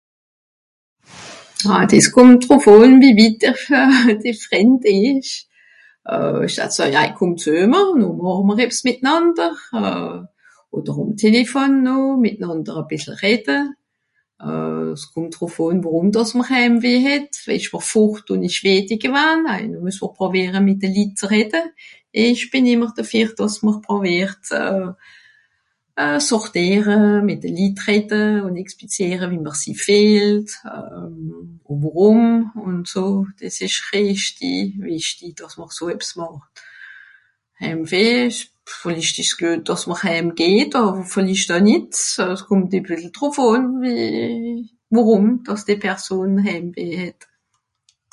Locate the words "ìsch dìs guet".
39.01-39.61